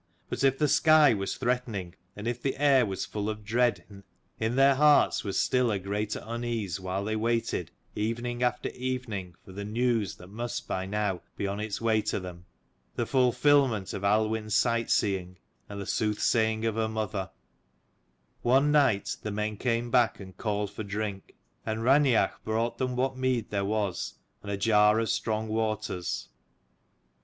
But 0.29 0.43
if 0.43 0.57
the 0.57 0.67
sky 0.67 1.13
was 1.13 1.37
threatening 1.37 1.93
and 2.15 2.27
if 2.27 2.41
the 2.41 2.57
air 2.57 2.87
was 2.87 3.05
full 3.05 3.29
of 3.29 3.43
dread, 3.45 4.01
in 4.39 4.55
their 4.55 4.73
hearts 4.73 5.23
was 5.23 5.35
a 5.35 5.39
still 5.39 5.77
greater 5.77 6.23
unease 6.25 6.79
while 6.79 7.03
they 7.05 7.15
waited 7.15 7.69
s 7.69 7.73
137 7.93 8.07
evening 8.07 8.43
after 8.43 8.69
evening 8.69 9.35
for 9.45 9.51
the 9.51 9.63
news 9.63 10.15
that 10.15 10.31
must 10.31 10.67
by 10.67 10.87
now 10.87 11.21
be 11.37 11.45
on 11.45 11.59
its 11.59 11.79
way 11.79 12.01
to 12.01 12.19
them, 12.19 12.45
the 12.95 13.05
fulfilment 13.05 13.93
of 13.93 14.01
Aluinn's 14.01 14.55
sight 14.55 14.89
seeing 14.89 15.37
and 15.69 15.79
the 15.79 15.85
sooth 15.85 16.19
saying 16.19 16.65
of 16.65 16.73
her 16.77 16.89
mother, 16.89 17.29
One 18.41 18.71
night 18.71 19.17
the 19.21 19.29
men 19.29 19.55
came 19.55 19.91
back 19.91 20.19
and 20.19 20.35
called 20.35 20.71
for 20.71 20.81
drink; 20.81 21.35
and 21.63 21.81
Raineach 21.83 22.31
brought 22.43 22.79
them 22.79 22.95
what 22.95 23.17
mead 23.19 23.51
there 23.51 23.65
was, 23.65 24.15
and 24.41 24.51
a 24.51 24.57
jar 24.57 24.97
of 24.99 25.09
strong 25.11 25.47
waters. 25.47 26.29